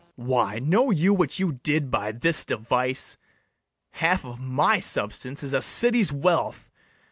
BARABAS. 0.17 0.29
Why, 0.31 0.57
know 0.57 0.89
you 0.89 1.13
what 1.13 1.37
you 1.37 1.51
did 1.61 1.91
by 1.91 2.11
this 2.11 2.43
device? 2.43 3.17
Half 3.91 4.25
of 4.25 4.39
my 4.39 4.79
substance 4.79 5.43
is 5.43 5.53
a 5.53 5.61
city's 5.61 6.11
wealth. 6.11 6.71